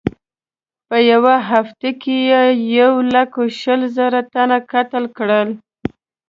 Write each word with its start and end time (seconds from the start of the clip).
په 0.87 0.97
یوه 1.11 1.35
هفته 1.51 1.89
کې 2.01 2.15
یې 2.29 2.43
یو 2.79 2.93
لک 3.13 3.31
شل 3.59 3.81
زره 3.97 4.19
تنه 4.33 4.57
قتل 4.71 5.03
کړل. 5.17 5.49